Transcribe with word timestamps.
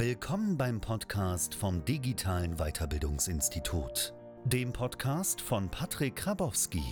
Willkommen 0.00 0.56
beim 0.56 0.80
Podcast 0.80 1.56
vom 1.56 1.84
Digitalen 1.84 2.54
Weiterbildungsinstitut, 2.58 4.14
dem 4.44 4.72
Podcast 4.72 5.40
von 5.40 5.68
Patrick 5.68 6.14
Krabowski. 6.14 6.84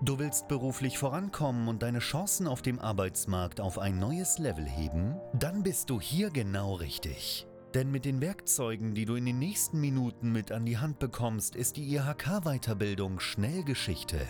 Du 0.00 0.18
willst 0.18 0.48
beruflich 0.48 0.96
vorankommen 0.96 1.68
und 1.68 1.82
deine 1.82 1.98
Chancen 1.98 2.46
auf 2.46 2.62
dem 2.62 2.78
Arbeitsmarkt 2.78 3.60
auf 3.60 3.78
ein 3.78 3.98
neues 3.98 4.38
Level 4.38 4.64
heben? 4.64 5.20
Dann 5.34 5.62
bist 5.62 5.90
du 5.90 6.00
hier 6.00 6.30
genau 6.30 6.72
richtig. 6.76 7.46
Denn 7.74 7.90
mit 7.90 8.06
den 8.06 8.22
Werkzeugen, 8.22 8.94
die 8.94 9.04
du 9.04 9.16
in 9.16 9.26
den 9.26 9.38
nächsten 9.38 9.78
Minuten 9.78 10.32
mit 10.32 10.52
an 10.52 10.64
die 10.64 10.78
Hand 10.78 11.00
bekommst, 11.00 11.54
ist 11.54 11.76
die 11.76 11.94
IHK-Weiterbildung 11.94 13.20
schnell 13.20 13.62
Geschichte. 13.62 14.26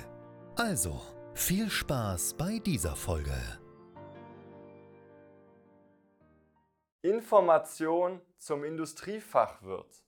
Also, 0.57 1.01
viel 1.35 1.71
Spaß 1.71 2.35
bei 2.37 2.59
dieser 2.59 2.97
Folge. 2.97 3.62
Information 7.05 8.21
zum 8.39 8.63
Industriefachwirt. 8.63 10.05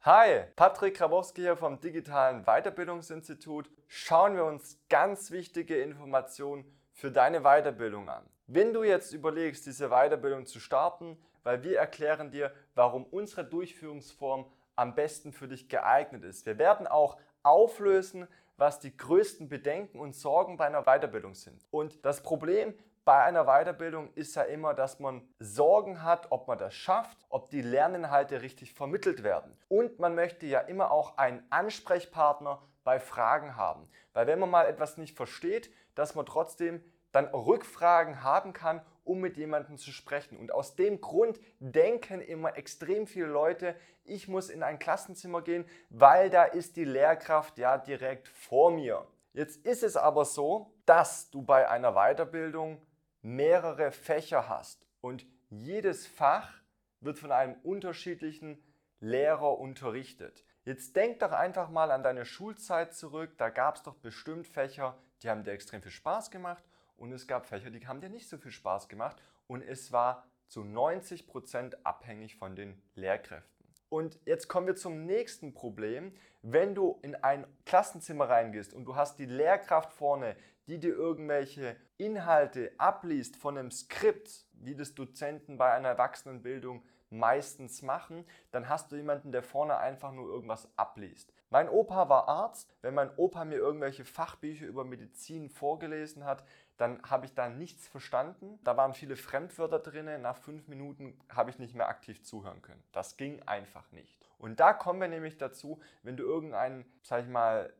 Hi, 0.00 0.46
Patrick 0.56 0.96
Grabowski 0.96 1.42
hier 1.42 1.56
vom 1.56 1.78
Digitalen 1.80 2.42
Weiterbildungsinstitut. 2.44 3.70
Schauen 3.86 4.34
wir 4.34 4.44
uns 4.44 4.80
ganz 4.88 5.30
wichtige 5.30 5.80
Informationen 5.80 6.64
für 6.92 7.12
deine 7.12 7.42
Weiterbildung 7.42 8.08
an. 8.08 8.28
Wenn 8.48 8.72
du 8.72 8.82
jetzt 8.82 9.12
überlegst, 9.12 9.64
diese 9.66 9.90
Weiterbildung 9.90 10.44
zu 10.44 10.58
starten, 10.58 11.16
weil 11.44 11.62
wir 11.62 11.78
erklären 11.78 12.32
dir, 12.32 12.52
warum 12.74 13.04
unsere 13.04 13.44
Durchführungsform 13.44 14.50
am 14.74 14.96
besten 14.96 15.32
für 15.32 15.46
dich 15.46 15.68
geeignet 15.68 16.24
ist. 16.24 16.46
Wir 16.46 16.58
werden 16.58 16.88
auch 16.88 17.16
auflösen, 17.44 18.26
was 18.56 18.80
die 18.80 18.96
größten 18.96 19.48
Bedenken 19.48 20.00
und 20.00 20.16
Sorgen 20.16 20.56
bei 20.56 20.66
einer 20.66 20.82
Weiterbildung 20.82 21.36
sind. 21.36 21.64
Und 21.70 22.04
das 22.04 22.24
Problem 22.24 22.74
bei 23.04 23.22
einer 23.22 23.44
Weiterbildung 23.44 24.12
ist 24.14 24.34
ja 24.36 24.42
immer, 24.42 24.74
dass 24.74 24.98
man 24.98 25.28
Sorgen 25.38 26.02
hat, 26.02 26.30
ob 26.30 26.48
man 26.48 26.58
das 26.58 26.74
schafft, 26.74 27.18
ob 27.28 27.50
die 27.50 27.60
Lerninhalte 27.60 28.42
richtig 28.42 28.72
vermittelt 28.72 29.22
werden. 29.22 29.56
Und 29.68 29.98
man 29.98 30.14
möchte 30.14 30.46
ja 30.46 30.60
immer 30.60 30.90
auch 30.90 31.18
einen 31.18 31.42
Ansprechpartner 31.50 32.62
bei 32.82 32.98
Fragen 32.98 33.56
haben. 33.56 33.88
Weil 34.12 34.26
wenn 34.26 34.38
man 34.38 34.50
mal 34.50 34.66
etwas 34.66 34.96
nicht 34.96 35.16
versteht, 35.16 35.70
dass 35.94 36.14
man 36.14 36.26
trotzdem 36.26 36.82
dann 37.12 37.26
Rückfragen 37.26 38.22
haben 38.22 38.52
kann, 38.52 38.84
um 39.04 39.20
mit 39.20 39.36
jemandem 39.36 39.76
zu 39.76 39.92
sprechen. 39.92 40.36
Und 40.36 40.52
aus 40.52 40.74
dem 40.74 41.00
Grund 41.00 41.38
denken 41.60 42.20
immer 42.20 42.56
extrem 42.56 43.06
viele 43.06 43.26
Leute, 43.26 43.76
ich 44.04 44.28
muss 44.28 44.50
in 44.50 44.62
ein 44.62 44.78
Klassenzimmer 44.78 45.42
gehen, 45.42 45.64
weil 45.90 46.30
da 46.30 46.44
ist 46.44 46.76
die 46.76 46.84
Lehrkraft 46.84 47.58
ja 47.58 47.78
direkt 47.78 48.28
vor 48.28 48.70
mir. 48.70 49.06
Jetzt 49.32 49.64
ist 49.64 49.82
es 49.82 49.96
aber 49.96 50.24
so, 50.24 50.72
dass 50.86 51.30
du 51.30 51.42
bei 51.42 51.68
einer 51.68 51.92
Weiterbildung 51.92 52.80
mehrere 53.24 53.90
Fächer 53.90 54.48
hast 54.48 54.86
und 55.00 55.26
jedes 55.48 56.06
Fach 56.06 56.52
wird 57.00 57.18
von 57.18 57.32
einem 57.32 57.54
unterschiedlichen 57.62 58.62
Lehrer 59.00 59.58
unterrichtet. 59.58 60.44
Jetzt 60.64 60.94
denk 60.94 61.20
doch 61.20 61.32
einfach 61.32 61.70
mal 61.70 61.90
an 61.90 62.02
deine 62.02 62.24
Schulzeit 62.24 62.94
zurück. 62.94 63.36
Da 63.38 63.50
gab 63.50 63.76
es 63.76 63.82
doch 63.82 63.96
bestimmt 63.96 64.46
Fächer, 64.46 64.98
die 65.22 65.30
haben 65.30 65.42
dir 65.42 65.52
extrem 65.52 65.82
viel 65.82 65.90
Spaß 65.90 66.30
gemacht 66.30 66.64
und 66.96 67.12
es 67.12 67.26
gab 67.26 67.46
Fächer, 67.46 67.70
die 67.70 67.86
haben 67.86 68.00
dir 68.00 68.10
nicht 68.10 68.28
so 68.28 68.38
viel 68.38 68.52
Spaß 68.52 68.88
gemacht 68.88 69.16
und 69.46 69.62
es 69.62 69.90
war 69.90 70.26
zu 70.48 70.62
90 70.62 71.26
Prozent 71.26 71.84
abhängig 71.84 72.36
von 72.36 72.54
den 72.56 72.80
Lehrkräften. 72.94 73.53
Und 73.88 74.18
jetzt 74.24 74.48
kommen 74.48 74.66
wir 74.66 74.76
zum 74.76 75.04
nächsten 75.06 75.54
Problem. 75.54 76.12
Wenn 76.42 76.74
du 76.74 76.98
in 77.02 77.14
ein 77.14 77.46
Klassenzimmer 77.64 78.28
reingehst 78.28 78.74
und 78.74 78.84
du 78.84 78.96
hast 78.96 79.18
die 79.18 79.26
Lehrkraft 79.26 79.92
vorne, 79.92 80.36
die 80.66 80.78
dir 80.78 80.94
irgendwelche 80.94 81.76
Inhalte 81.96 82.72
abliest 82.78 83.36
von 83.36 83.56
einem 83.56 83.70
Skript, 83.70 84.46
wie 84.52 84.74
das 84.74 84.94
Dozenten 84.94 85.58
bei 85.58 85.72
einer 85.72 85.88
Erwachsenenbildung 85.88 86.82
meistens 87.10 87.82
machen, 87.82 88.24
dann 88.50 88.68
hast 88.68 88.90
du 88.90 88.96
jemanden, 88.96 89.32
der 89.32 89.42
vorne 89.42 89.78
einfach 89.78 90.12
nur 90.12 90.28
irgendwas 90.28 90.68
abliest. 90.76 91.32
Mein 91.50 91.68
Opa 91.68 92.08
war 92.08 92.28
Arzt. 92.28 92.74
Wenn 92.82 92.94
mein 92.94 93.10
Opa 93.16 93.44
mir 93.44 93.56
irgendwelche 93.56 94.04
Fachbücher 94.04 94.66
über 94.66 94.84
Medizin 94.84 95.48
vorgelesen 95.48 96.24
hat, 96.24 96.44
dann 96.76 97.00
habe 97.02 97.26
ich 97.26 97.34
da 97.34 97.48
nichts 97.48 97.86
verstanden. 97.86 98.58
Da 98.64 98.76
waren 98.76 98.94
viele 98.94 99.16
Fremdwörter 99.16 99.78
drin. 99.78 100.20
Nach 100.20 100.36
fünf 100.36 100.66
Minuten 100.66 101.18
habe 101.28 101.50
ich 101.50 101.58
nicht 101.58 101.74
mehr 101.74 101.88
aktiv 101.88 102.22
zuhören 102.22 102.62
können. 102.62 102.82
Das 102.92 103.16
ging 103.16 103.42
einfach 103.44 103.90
nicht. 103.92 104.18
Und 104.38 104.60
da 104.60 104.72
kommen 104.72 105.00
wir 105.00 105.08
nämlich 105.08 105.38
dazu, 105.38 105.80
wenn 106.02 106.16
du 106.16 106.24
irgendeinen, 106.24 106.84
sag 107.02 107.22
ich 107.22 107.28
mal, 107.28 107.72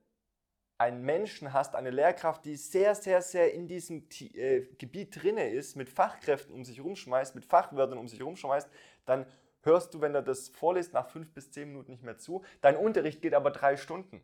einen 0.78 1.02
Menschen 1.02 1.52
hast, 1.52 1.74
eine 1.74 1.90
Lehrkraft, 1.90 2.44
die 2.44 2.56
sehr, 2.56 2.94
sehr, 2.94 3.22
sehr 3.22 3.52
in 3.54 3.66
diesem 3.68 4.08
äh, 4.34 4.62
Gebiet 4.78 5.22
drinne 5.22 5.50
ist, 5.50 5.76
mit 5.76 5.88
Fachkräften 5.88 6.54
um 6.54 6.64
sich 6.64 6.82
rumschmeißt, 6.82 7.34
mit 7.34 7.44
Fachwörtern 7.44 7.98
um 7.98 8.08
sich 8.08 8.22
rumschmeißt, 8.22 8.68
dann 9.04 9.26
hörst 9.62 9.94
du, 9.94 10.00
wenn 10.00 10.14
er 10.14 10.22
das 10.22 10.48
vorliest, 10.48 10.92
nach 10.92 11.08
fünf 11.08 11.32
bis 11.32 11.50
zehn 11.50 11.68
Minuten 11.68 11.92
nicht 11.92 12.02
mehr 12.02 12.18
zu. 12.18 12.44
Dein 12.60 12.76
Unterricht 12.76 13.22
geht 13.22 13.34
aber 13.34 13.50
drei 13.50 13.76
Stunden. 13.76 14.20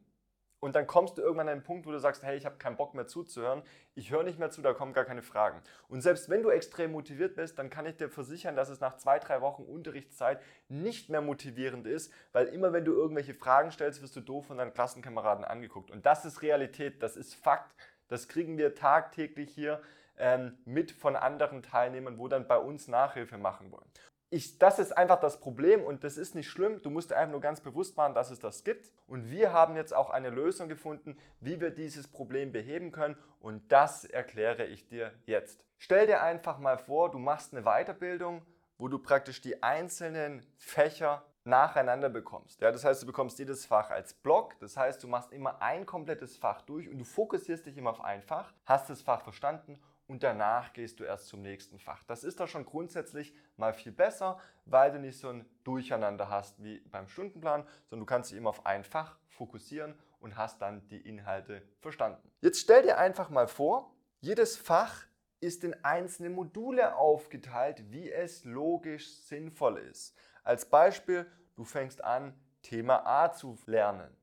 Und 0.61 0.77
dann 0.77 0.87
kommst 0.87 1.17
du 1.17 1.23
irgendwann 1.23 1.49
an 1.49 1.55
einen 1.55 1.63
Punkt, 1.63 1.87
wo 1.87 1.91
du 1.91 1.99
sagst, 1.99 2.23
hey, 2.23 2.37
ich 2.37 2.45
habe 2.45 2.57
keinen 2.57 2.77
Bock 2.77 2.95
mehr 2.95 3.07
zuzuhören, 3.07 3.63
ich 3.95 4.11
höre 4.11 4.23
nicht 4.23 4.39
mehr 4.39 4.51
zu, 4.51 4.61
da 4.61 4.75
kommen 4.75 4.93
gar 4.93 5.07
keine 5.07 5.23
Fragen. 5.23 5.63
Und 5.89 6.03
selbst 6.03 6.29
wenn 6.29 6.43
du 6.43 6.51
extrem 6.51 6.93
motiviert 6.93 7.35
bist, 7.35 7.59
dann 7.59 7.71
kann 7.71 7.87
ich 7.87 7.97
dir 7.97 8.11
versichern, 8.11 8.57
dass 8.57 8.69
es 8.69 8.81
nach 8.81 8.99
zwei, 8.99 9.19
drei 9.19 9.41
Wochen 9.41 9.63
Unterrichtszeit 9.63 10.41
nicht 10.69 11.09
mehr 11.09 11.23
motivierend 11.23 11.87
ist, 11.87 12.13
weil 12.33 12.47
immer 12.49 12.75
wenn 12.75 12.85
du 12.85 12.93
irgendwelche 12.93 13.35
Fragen 13.35 13.73
stellst, 13.73 14.03
wirst 14.03 14.17
du 14.17 14.21
doof 14.21 14.47
von 14.47 14.59
deinen 14.59 14.75
Klassenkameraden 14.75 15.45
angeguckt. 15.45 15.91
Und 15.91 16.05
das 16.05 16.27
ist 16.27 16.43
Realität, 16.43 17.03
das 17.03 17.17
ist 17.17 17.35
Fakt, 17.35 17.75
das 18.09 18.29
kriegen 18.29 18.59
wir 18.59 18.75
tagtäglich 18.75 19.51
hier 19.51 19.81
ähm, 20.19 20.59
mit 20.67 20.93
von 20.93 21.17
anderen 21.17 21.63
Teilnehmern, 21.63 22.19
wo 22.19 22.29
dann 22.29 22.47
bei 22.47 22.59
uns 22.59 22.87
Nachhilfe 22.87 23.39
machen 23.39 23.73
wollen 23.73 23.89
ich, 24.31 24.59
das 24.59 24.79
ist 24.79 24.97
einfach 24.97 25.19
das 25.19 25.41
Problem 25.41 25.83
und 25.83 26.05
das 26.05 26.17
ist 26.17 26.37
nicht 26.37 26.49
schlimm. 26.49 26.81
Du 26.83 26.91
musst 26.91 27.11
dir 27.11 27.17
einfach 27.17 27.33
nur 27.33 27.41
ganz 27.41 27.61
bewusst 27.61 27.97
machen, 27.97 28.15
dass 28.15 28.31
es 28.31 28.39
das 28.39 28.63
gibt. 28.63 28.93
Und 29.09 29.29
wir 29.29 29.53
haben 29.53 29.75
jetzt 29.75 29.93
auch 29.93 30.09
eine 30.11 30.31
Lösung 30.31 30.69
gefunden, 30.69 31.19
wie 31.41 31.61
wir 31.61 31.71
dieses 31.71 32.07
Problem 32.07 32.53
beheben 32.53 32.93
können. 32.93 33.17
Und 33.41 33.73
das 33.73 34.05
erkläre 34.05 34.67
ich 34.67 34.87
dir 34.87 35.13
jetzt. 35.27 35.65
Stell 35.79 36.07
dir 36.07 36.23
einfach 36.23 36.59
mal 36.59 36.79
vor, 36.79 37.11
du 37.11 37.19
machst 37.19 37.53
eine 37.53 37.65
Weiterbildung, 37.65 38.43
wo 38.79 38.87
du 38.87 39.01
praktisch 39.01 39.41
die 39.41 39.65
einzelnen 39.65 40.47
Fächer 40.59 41.25
nacheinander 41.43 42.09
bekommst. 42.09 42.61
Ja, 42.61 42.71
das 42.71 42.85
heißt, 42.85 43.03
du 43.03 43.07
bekommst 43.07 43.39
jedes 43.41 43.67
Fach 43.67 43.91
als 43.91 44.15
Block. 44.15 44.59
Das 44.61 44.77
heißt, 44.77 45.03
du 45.03 45.09
machst 45.09 45.33
immer 45.33 45.61
ein 45.61 45.87
komplettes 45.87 46.37
Fach 46.37 46.63
durch 46.63 46.89
und 46.89 46.99
du 46.99 47.05
fokussierst 47.05 47.67
dich 47.67 47.77
immer 47.77 47.91
auf 47.91 48.01
ein 48.01 48.23
Fach, 48.23 48.53
hast 48.65 48.91
das 48.91 49.03
Fach 49.03 49.23
verstanden 49.23 49.81
und 50.11 50.25
danach 50.25 50.73
gehst 50.73 50.99
du 50.99 51.05
erst 51.05 51.29
zum 51.29 51.41
nächsten 51.41 51.79
Fach. 51.79 52.03
Das 52.03 52.25
ist 52.25 52.41
doch 52.41 52.49
schon 52.49 52.65
grundsätzlich 52.65 53.33
mal 53.57 53.73
viel 53.73 53.93
besser, 53.93 54.41
weil 54.65 54.91
du 54.91 54.99
nicht 54.99 55.17
so 55.17 55.29
ein 55.29 55.49
Durcheinander 55.63 56.29
hast 56.29 56.61
wie 56.65 56.81
beim 56.81 57.07
Stundenplan, 57.07 57.63
sondern 57.89 58.01
du 58.01 58.07
kannst 58.07 58.33
dich 58.33 58.39
immer 58.39 58.51
auf 58.51 58.67
ein 58.67 58.83
Fach 58.83 59.21
fokussieren 59.29 59.95
und 60.19 60.37
hast 60.37 60.61
dann 60.61 60.89
die 60.89 61.01
Inhalte 61.01 61.63
verstanden. 61.79 62.29
Jetzt 62.41 62.59
stell 62.59 62.83
dir 62.83 62.99
einfach 62.99 63.31
mal 63.31 63.47
vor, 63.47 63.95
jedes 64.19 64.57
Fach 64.57 65.05
ist 65.39 65.63
in 65.63 65.77
einzelne 65.85 66.31
Module 66.31 66.97
aufgeteilt, 66.97 67.93
wie 67.93 68.11
es 68.11 68.45
logisch 68.45 69.15
sinnvoll 69.15 69.79
ist. 69.79 70.19
Als 70.43 70.69
Beispiel, 70.69 71.25
du 71.55 71.63
fängst 71.63 72.03
an, 72.03 72.35
Thema 72.63 73.07
A 73.07 73.31
zu 73.31 73.57
lernen. 73.67 74.17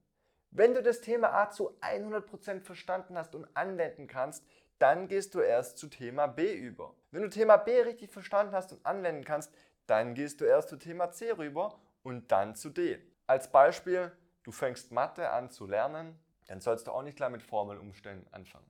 Wenn 0.51 0.73
du 0.73 0.83
das 0.83 0.99
Thema 0.99 1.33
A 1.33 1.49
zu 1.49 1.79
100% 1.79 2.59
verstanden 2.59 3.17
hast 3.17 3.35
und 3.35 3.47
anwenden 3.55 4.07
kannst, 4.07 4.43
dann 4.79 5.07
gehst 5.07 5.35
du 5.35 5.39
erst 5.39 5.77
zu 5.77 5.87
Thema 5.87 6.27
B 6.27 6.53
über. 6.53 6.95
Wenn 7.11 7.21
du 7.21 7.29
Thema 7.29 7.57
B 7.57 7.81
richtig 7.81 8.11
verstanden 8.11 8.53
hast 8.53 8.71
und 8.73 8.85
anwenden 8.85 9.23
kannst, 9.23 9.53
dann 9.87 10.13
gehst 10.13 10.41
du 10.41 10.45
erst 10.45 10.69
zu 10.69 10.77
Thema 10.77 11.11
C 11.11 11.31
rüber 11.31 11.79
und 12.03 12.31
dann 12.31 12.55
zu 12.55 12.69
D. 12.69 12.99
Als 13.25 13.51
Beispiel, 13.51 14.11
du 14.43 14.51
fängst 14.51 14.91
Mathe 14.91 15.29
an 15.29 15.49
zu 15.49 15.65
lernen, 15.65 16.19
dann 16.47 16.61
sollst 16.61 16.87
du 16.87 16.91
auch 16.91 17.01
nicht 17.01 17.17
gleich 17.17 17.31
mit 17.31 17.43
Formelumständen 17.43 18.31
anfangen 18.33 18.69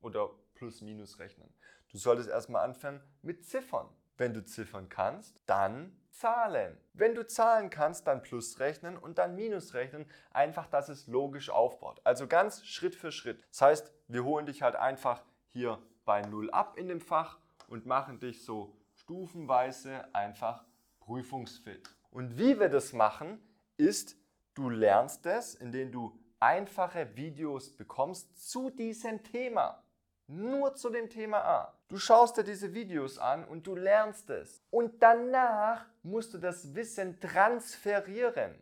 oder 0.00 0.30
Plus-Minus 0.54 1.18
rechnen. 1.18 1.52
Du 1.90 1.98
solltest 1.98 2.28
erstmal 2.28 2.64
anfangen 2.64 3.02
mit 3.22 3.44
Ziffern. 3.46 3.88
Wenn 4.16 4.34
du 4.34 4.44
Ziffern 4.44 4.88
kannst, 4.88 5.40
dann 5.46 5.96
Zahlen. 6.10 6.78
Wenn 6.92 7.14
du 7.14 7.26
Zahlen 7.26 7.70
kannst, 7.70 8.06
dann 8.06 8.22
Plus 8.22 8.60
rechnen 8.60 8.98
und 8.98 9.18
dann 9.18 9.34
Minus 9.34 9.74
rechnen. 9.74 10.06
Einfach, 10.30 10.66
dass 10.66 10.88
es 10.88 11.06
logisch 11.06 11.48
aufbaut. 11.48 12.00
Also 12.04 12.26
ganz 12.26 12.66
Schritt 12.66 12.94
für 12.94 13.12
Schritt. 13.12 13.42
Das 13.50 13.62
heißt, 13.62 13.92
wir 14.08 14.24
holen 14.24 14.46
dich 14.46 14.60
halt 14.62 14.76
einfach 14.76 15.22
hier 15.52 15.78
bei 16.04 16.22
0 16.22 16.50
ab 16.50 16.76
in 16.76 16.88
dem 16.88 17.00
Fach 17.00 17.38
und 17.68 17.86
machen 17.86 18.18
dich 18.18 18.44
so 18.44 18.76
stufenweise 18.94 20.12
einfach 20.14 20.64
prüfungsfit. 21.00 21.88
Und 22.10 22.38
wie 22.38 22.58
wir 22.58 22.68
das 22.68 22.92
machen, 22.92 23.40
ist, 23.76 24.16
du 24.54 24.68
lernst 24.68 25.26
es, 25.26 25.54
indem 25.54 25.92
du 25.92 26.18
einfache 26.40 27.16
Videos 27.16 27.70
bekommst 27.76 28.50
zu 28.50 28.70
diesem 28.70 29.22
Thema. 29.22 29.82
Nur 30.26 30.74
zu 30.74 30.90
dem 30.90 31.10
Thema 31.10 31.38
A. 31.38 31.74
Du 31.88 31.98
schaust 31.98 32.36
dir 32.36 32.44
diese 32.44 32.72
Videos 32.72 33.18
an 33.18 33.44
und 33.44 33.66
du 33.66 33.74
lernst 33.74 34.30
es. 34.30 34.62
Und 34.70 35.02
danach 35.02 35.86
musst 36.02 36.32
du 36.34 36.38
das 36.38 36.74
Wissen 36.74 37.18
transferieren. 37.18 38.54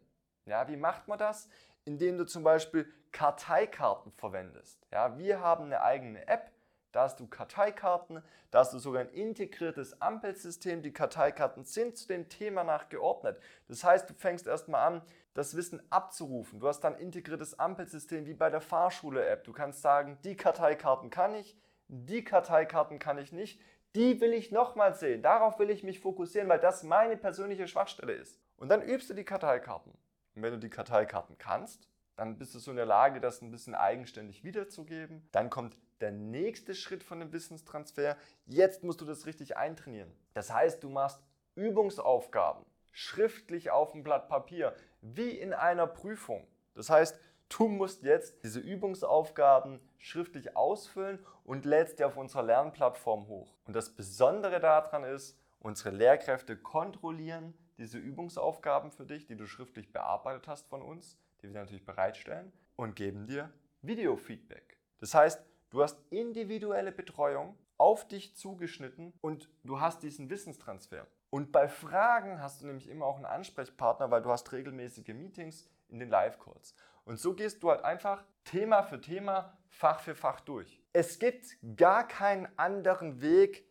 Ja, 0.46 0.67
wie 0.67 0.76
macht 0.76 1.08
man 1.08 1.19
das? 1.19 1.49
Indem 1.85 2.17
du 2.17 2.25
zum 2.25 2.43
Beispiel 2.43 2.90
Karteikarten 3.12 4.12
verwendest. 4.12 4.87
Ja, 4.90 5.19
wir 5.19 5.40
haben 5.40 5.64
eine 5.64 5.82
eigene 5.82 6.26
App, 6.26 6.50
Da 6.93 7.02
hast 7.02 7.20
du 7.20 7.26
Karteikarten, 7.26 8.23
da 8.50 8.61
hast 8.61 8.73
du 8.73 8.79
sogar 8.79 9.02
ein 9.02 9.11
integriertes 9.11 10.00
Ampelsystem. 10.00 10.82
Die 10.82 10.93
Karteikarten 10.93 11.64
sind 11.64 11.99
zu 11.99 12.08
dem 12.08 12.29
Thema 12.29 12.64
nach 12.64 12.88
geordnet. 12.88 13.38
Das 13.69 13.85
heißt, 13.85 14.08
du 14.08 14.14
fängst 14.14 14.46
erstmal 14.46 14.87
an, 14.87 15.02
das 15.35 15.55
Wissen 15.55 15.82
abzurufen. 15.90 16.61
Du 16.61 16.67
hast 16.67 16.81
dann 16.81 16.96
integriertes 16.96 17.58
Ampelsystem 17.58 18.26
wie 18.26 18.35
bei 18.35 18.49
der 18.49 18.62
Fahrschule-App. 18.62 19.44
Du 19.44 19.52
kannst 19.52 19.82
sagen, 19.82 20.19
die 20.25 20.37
Karteikarten 20.37 21.11
kann 21.11 21.35
ich, 21.35 21.56
die 21.88 22.25
Karteikarten 22.25 22.99
kann 22.99 23.19
ich 23.19 23.32
nicht, 23.32 23.61
die 23.94 24.20
will 24.20 24.32
ich 24.32 24.50
nochmal 24.50 24.94
sehen. 24.94 25.23
Darauf 25.23 25.58
will 25.58 25.70
ich 25.70 25.85
mich 25.85 26.00
fokussieren, 26.00 26.49
weil 26.49 26.58
das 26.58 26.82
meine 26.82 27.17
persönliche 27.17 27.69
Schwachstelle 27.69 28.12
ist. 28.14 28.40
Und 28.56 28.69
dann 28.69 28.82
übst 28.82 29.11
du 29.11 29.14
die 29.14 29.25
Karteikarten. 29.25 29.93
Und 30.35 30.43
wenn 30.43 30.52
du 30.52 30.58
die 30.58 30.70
Karteikarten 30.70 31.37
kannst, 31.38 31.88
dann 32.17 32.38
bist 32.38 32.55
du 32.55 32.58
so 32.58 32.70
in 32.70 32.76
der 32.76 32.87
Lage, 32.87 33.20
das 33.20 33.43
ein 33.43 33.50
bisschen 33.50 33.75
eigenständig 33.75 34.43
wiederzugeben. 34.43 35.29
Dann 35.32 35.50
kommt 35.50 35.76
der 36.00 36.12
nächste 36.12 36.75
Schritt 36.75 37.03
von 37.03 37.21
dem 37.21 37.33
Wissenstransfer. 37.33 38.17
Jetzt 38.47 38.85
musst 38.85 39.00
du 39.00 39.05
das 39.05 39.27
richtig 39.27 39.56
eintrainieren. 39.56 40.12
Das 40.35 40.53
heißt, 40.53 40.83
du 40.83 40.89
machst 40.89 41.21
Übungsaufgaben 41.55 42.65
schriftlich 42.93 43.71
auf 43.71 43.93
dem 43.93 44.03
Blatt 44.03 44.29
Papier, 44.29 44.75
wie 45.00 45.31
in 45.31 45.53
einer 45.53 45.87
Prüfung. 45.87 46.47
Das 46.75 46.91
heißt, 46.91 47.19
du 47.49 47.69
musst 47.69 48.03
jetzt 48.03 48.43
diese 48.43 48.61
Übungsaufgaben 48.61 49.81
schriftlich 49.99 50.56
ausfüllen 50.56 51.25
und 51.45 51.65
lädst 51.65 51.99
die 51.99 52.05
auf 52.05 52.17
unserer 52.17 52.43
Lernplattform 52.43 53.29
hoch. 53.29 53.55
Und 53.67 53.75
das 53.75 53.91
Besondere 53.91 54.61
daran 54.61 55.05
ist, 55.05 55.39
unsere 55.61 55.91
Lehrkräfte 55.91 56.56
kontrollieren 56.56 57.55
diese 57.79 57.99
Übungsaufgaben 57.99 58.91
für 58.91 59.06
dich, 59.06 59.27
die 59.27 59.37
du 59.37 59.47
schriftlich 59.47 59.93
bearbeitet 59.93 60.49
hast 60.49 60.67
von 60.69 60.83
uns 60.83 61.17
die 61.43 61.53
wir 61.53 61.61
natürlich 61.61 61.85
bereitstellen 61.85 62.53
und 62.77 62.97
geben 62.97 63.27
dir 63.27 63.50
Videofeedback. 63.83 64.79
Das 65.00 65.15
heißt, 65.15 65.45
du 65.70 65.82
hast 65.82 66.00
individuelle 66.11 66.93
Betreuung 66.93 67.56
auf 67.76 68.06
dich 68.09 68.37
zugeschnitten 68.37 69.12
und 69.20 69.49
du 69.65 69.81
hast 69.81 70.03
diesen 70.03 70.31
Wissenstransfer. 70.31 71.06
Und 71.31 71.53
bei 71.53 71.69
Fragen 71.69 72.41
hast 72.41 72.62
du 72.62 72.67
nämlich 72.67 72.88
immer 72.88 73.06
auch 73.06 73.17
einen 73.17 73.26
Ansprechpartner, 73.26 74.11
weil 74.11 74.23
du 74.23 74.31
hast 74.31 74.50
regelmäßige 74.53 75.09
Meetings 75.09 75.69
in 75.88 75.99
den 75.99 76.09
Live-Calls. 76.09 76.75
Und 77.05 77.19
so 77.19 77.35
gehst 77.35 77.62
du 77.62 77.70
halt 77.70 77.85
einfach 77.85 78.25
Thema 78.44 78.82
für 78.82 79.00
Thema, 79.00 79.56
Fach 79.69 80.00
für 80.00 80.15
Fach 80.15 80.41
durch. 80.41 80.82
Es 80.93 81.19
gibt 81.19 81.56
gar 81.76 82.06
keinen 82.06 82.49
anderen 82.59 83.21
Weg, 83.21 83.67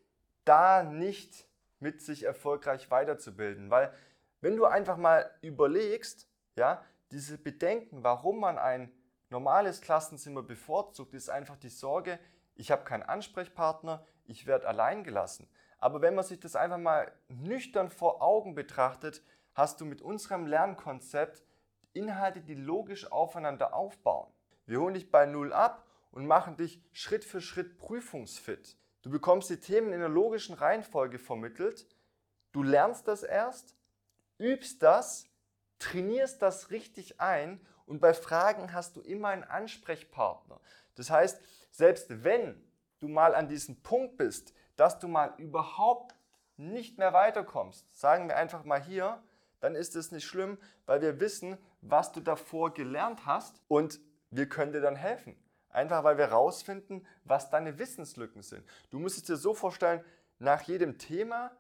da 0.45 0.83
nicht 0.83 1.47
mit 1.79 2.01
sich 2.01 2.23
erfolgreich 2.23 2.89
weiterzubilden, 2.89 3.69
weil 3.69 3.93
wenn 4.41 4.55
du 4.55 4.65
einfach 4.65 4.97
mal 4.97 5.29
überlegst, 5.41 6.29
ja, 6.55 6.83
diese 7.11 7.37
Bedenken, 7.37 8.03
warum 8.03 8.39
man 8.39 8.57
ein 8.57 8.91
normales 9.29 9.81
Klassenzimmer 9.81 10.43
bevorzugt, 10.43 11.13
ist 11.13 11.29
einfach 11.29 11.57
die 11.57 11.69
Sorge, 11.69 12.19
ich 12.55 12.71
habe 12.71 12.83
keinen 12.83 13.03
Ansprechpartner, 13.03 14.05
ich 14.25 14.45
werde 14.45 14.67
allein 14.67 15.03
gelassen. 15.03 15.49
Aber 15.79 16.01
wenn 16.01 16.15
man 16.15 16.23
sich 16.23 16.39
das 16.39 16.55
einfach 16.55 16.77
mal 16.77 17.11
nüchtern 17.27 17.89
vor 17.89 18.21
Augen 18.21 18.55
betrachtet, 18.55 19.21
hast 19.53 19.79
du 19.79 19.85
mit 19.85 20.01
unserem 20.01 20.47
Lernkonzept 20.47 21.43
Inhalte, 21.93 22.41
die 22.41 22.55
logisch 22.55 23.11
aufeinander 23.11 23.73
aufbauen. 23.73 24.31
Wir 24.65 24.79
holen 24.79 24.93
dich 24.93 25.11
bei 25.11 25.25
Null 25.25 25.53
ab 25.53 25.85
und 26.11 26.27
machen 26.27 26.57
dich 26.57 26.81
Schritt 26.91 27.23
für 27.23 27.41
Schritt 27.41 27.77
prüfungsfit. 27.77 28.77
Du 29.01 29.09
bekommst 29.09 29.49
die 29.49 29.59
Themen 29.59 29.87
in 29.87 29.95
einer 29.95 30.09
logischen 30.09 30.55
Reihenfolge 30.55 31.19
vermittelt, 31.19 31.87
du 32.51 32.63
lernst 32.63 33.07
das 33.07 33.23
erst, 33.23 33.75
übst 34.37 34.83
das 34.83 35.29
trainierst 35.79 36.41
das 36.41 36.71
richtig 36.71 37.21
ein 37.21 37.59
und 37.87 37.99
bei 37.99 38.13
Fragen 38.13 38.73
hast 38.73 38.95
du 38.95 39.01
immer 39.01 39.29
einen 39.29 39.43
Ansprechpartner. 39.43 40.59
Das 40.95 41.09
heißt, 41.09 41.41
selbst 41.71 42.23
wenn 42.23 42.61
du 42.99 43.07
mal 43.07 43.33
an 43.33 43.47
diesem 43.47 43.81
Punkt 43.81 44.17
bist, 44.17 44.53
dass 44.75 44.99
du 44.99 45.07
mal 45.07 45.33
überhaupt 45.37 46.15
nicht 46.57 46.97
mehr 46.97 47.13
weiterkommst, 47.13 47.85
sagen 47.97 48.27
wir 48.27 48.37
einfach 48.37 48.63
mal 48.63 48.81
hier, 48.81 49.23
dann 49.59 49.75
ist 49.75 49.95
es 49.95 50.11
nicht 50.11 50.25
schlimm, 50.25 50.57
weil 50.85 51.01
wir 51.01 51.19
wissen, 51.19 51.57
was 51.81 52.11
du 52.11 52.19
davor 52.19 52.73
gelernt 52.73 53.25
hast 53.25 53.61
und 53.67 53.99
wir 54.29 54.47
können 54.49 54.73
dir 54.73 54.81
dann 54.81 54.95
helfen. 54.95 55.35
Einfach 55.69 56.03
weil 56.03 56.17
wir 56.17 56.29
herausfinden, 56.29 57.05
was 57.23 57.49
deine 57.49 57.79
Wissenslücken 57.79 58.41
sind. 58.41 58.63
Du 58.89 58.99
musst 58.99 59.17
es 59.17 59.23
dir 59.23 59.37
so 59.37 59.53
vorstellen, 59.53 60.03
nach 60.39 60.61
jedem 60.63 60.97
Thema 60.97 61.51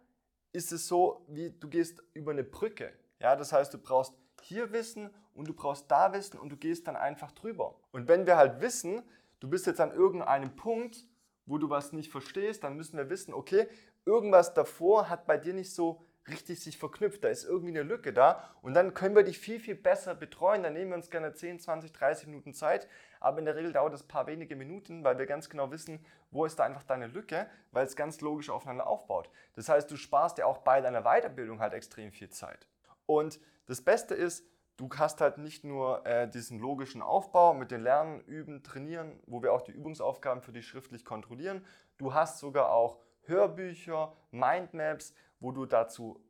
ist 0.53 0.71
es 0.71 0.87
so, 0.87 1.25
wie 1.27 1.51
du 1.51 1.69
gehst 1.69 2.03
über 2.13 2.31
eine 2.31 2.43
Brücke. 2.43 2.91
Ja, 3.19 3.35
das 3.35 3.51
heißt, 3.51 3.73
du 3.73 3.77
brauchst 3.77 4.13
hier 4.41 4.71
Wissen 4.71 5.09
und 5.33 5.47
du 5.47 5.53
brauchst 5.53 5.89
da 5.91 6.13
Wissen 6.13 6.39
und 6.39 6.49
du 6.49 6.57
gehst 6.57 6.87
dann 6.87 6.95
einfach 6.95 7.31
drüber. 7.31 7.75
Und 7.91 8.07
wenn 8.07 8.25
wir 8.25 8.37
halt 8.37 8.61
wissen, 8.61 9.03
du 9.39 9.49
bist 9.49 9.67
jetzt 9.67 9.81
an 9.81 9.91
irgendeinem 9.91 10.55
Punkt, 10.55 11.05
wo 11.45 11.57
du 11.57 11.69
was 11.69 11.93
nicht 11.93 12.11
verstehst, 12.11 12.63
dann 12.63 12.75
müssen 12.75 12.97
wir 12.97 13.09
wissen, 13.09 13.33
okay, 13.33 13.67
irgendwas 14.05 14.53
davor 14.53 15.09
hat 15.09 15.25
bei 15.27 15.37
dir 15.37 15.53
nicht 15.53 15.73
so 15.73 16.01
richtig 16.27 16.59
sich 16.59 16.77
verknüpft. 16.77 17.23
Da 17.23 17.29
ist 17.29 17.45
irgendwie 17.45 17.69
eine 17.69 17.83
Lücke 17.83 18.13
da 18.13 18.43
und 18.61 18.73
dann 18.73 18.93
können 18.93 19.15
wir 19.15 19.23
dich 19.23 19.39
viel, 19.39 19.59
viel 19.59 19.75
besser 19.75 20.15
betreuen. 20.15 20.63
Dann 20.63 20.73
nehmen 20.73 20.91
wir 20.91 20.97
uns 20.97 21.09
gerne 21.09 21.33
10, 21.33 21.59
20, 21.59 21.93
30 21.93 22.27
Minuten 22.27 22.53
Zeit, 22.53 22.87
aber 23.19 23.39
in 23.39 23.45
der 23.45 23.55
Regel 23.55 23.73
dauert 23.73 23.93
es 23.93 24.03
ein 24.03 24.07
paar 24.07 24.27
wenige 24.27 24.55
Minuten, 24.55 25.03
weil 25.03 25.17
wir 25.17 25.25
ganz 25.25 25.49
genau 25.49 25.71
wissen, 25.71 26.05
wo 26.31 26.45
ist 26.45 26.59
da 26.59 26.63
einfach 26.63 26.83
deine 26.83 27.07
Lücke, 27.07 27.49
weil 27.71 27.85
es 27.85 27.95
ganz 27.95 28.21
logisch 28.21 28.49
aufeinander 28.49 28.87
aufbaut. 28.87 29.29
Das 29.55 29.69
heißt, 29.69 29.89
du 29.89 29.95
sparst 29.95 30.37
dir 30.37 30.47
auch 30.47 30.59
bei 30.59 30.81
deiner 30.81 31.03
Weiterbildung 31.03 31.59
halt 31.59 31.73
extrem 31.73 32.11
viel 32.11 32.29
Zeit. 32.29 32.67
Und 33.07 33.39
das 33.65 33.81
Beste 33.81 34.13
ist, 34.13 34.45
du 34.75 34.89
hast 34.95 35.21
halt 35.21 35.39
nicht 35.39 35.63
nur 35.63 36.05
äh, 36.05 36.29
diesen 36.29 36.59
logischen 36.59 37.01
Aufbau 37.01 37.55
mit 37.55 37.71
den 37.71 37.81
Lernen, 37.81 38.21
Üben, 38.21 38.61
Trainieren, 38.61 39.19
wo 39.25 39.41
wir 39.41 39.53
auch 39.53 39.61
die 39.61 39.71
Übungsaufgaben 39.71 40.43
für 40.43 40.51
dich 40.51 40.67
schriftlich 40.67 41.03
kontrollieren. 41.03 41.65
Du 41.97 42.13
hast 42.13 42.37
sogar 42.37 42.71
auch 42.71 42.99
Hörbücher, 43.23 44.15
Mindmaps, 44.29 45.15
wo 45.39 45.51
du 45.51 45.65
dazu 45.65 46.23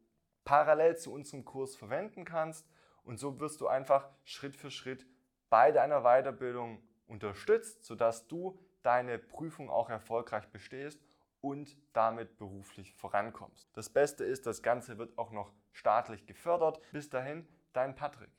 parallel 0.46 0.96
zu 0.96 1.12
unserem 1.12 1.44
Kurs 1.44 1.76
verwenden 1.76 2.24
kannst. 2.24 2.66
Und 3.04 3.20
so 3.20 3.40
wirst 3.40 3.60
du 3.60 3.68
einfach 3.68 4.10
Schritt 4.24 4.56
für 4.56 4.72
Schritt 4.72 5.06
bei 5.50 5.72
deiner 5.72 6.02
Weiterbildung 6.02 6.82
unterstützt, 7.08 7.86
sodass 7.86 8.28
du 8.28 8.58
deine 8.82 9.18
Prüfung 9.18 9.70
auch 9.70 9.90
erfolgreich 9.90 10.48
bestehst 10.50 11.02
und 11.42 11.78
damit 11.94 12.38
beruflich 12.38 12.94
vorankommst. 12.96 13.70
Das 13.74 13.90
Beste 13.90 14.24
ist, 14.24 14.46
das 14.46 14.62
Ganze 14.62 14.98
wird 14.98 15.18
auch 15.18 15.32
noch 15.32 15.52
staatlich 15.72 16.26
gefördert. 16.26 16.80
Bis 16.92 17.10
dahin, 17.10 17.48
dein 17.74 17.96
Patrick. 17.96 18.32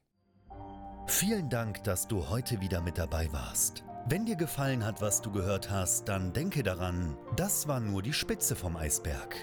Vielen 1.06 1.48
Dank, 1.48 1.82
dass 1.84 2.06
du 2.06 2.28
heute 2.28 2.60
wieder 2.60 2.80
mit 2.80 2.98
dabei 2.98 3.32
warst. 3.32 3.84
Wenn 4.06 4.26
dir 4.26 4.36
gefallen 4.36 4.84
hat, 4.84 5.00
was 5.00 5.20
du 5.20 5.30
gehört 5.30 5.70
hast, 5.70 6.08
dann 6.08 6.32
denke 6.32 6.62
daran, 6.62 7.16
das 7.36 7.68
war 7.68 7.80
nur 7.80 8.02
die 8.02 8.12
Spitze 8.12 8.56
vom 8.56 8.76
Eisberg. 8.76 9.36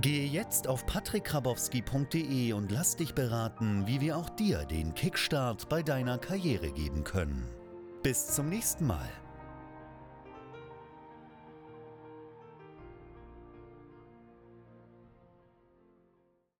Gehe 0.00 0.26
jetzt 0.26 0.66
auf 0.66 0.86
patrickkrabowski.de 0.86 2.52
und 2.52 2.72
lass 2.72 2.96
dich 2.96 3.14
beraten, 3.14 3.86
wie 3.86 4.00
wir 4.00 4.16
auch 4.16 4.28
dir 4.28 4.64
den 4.64 4.94
Kickstart 4.94 5.68
bei 5.68 5.82
deiner 5.82 6.18
Karriere 6.18 6.72
geben 6.72 7.04
können. 7.04 7.48
Bis 8.02 8.26
zum 8.26 8.48
nächsten 8.48 8.86
Mal. 8.86 9.08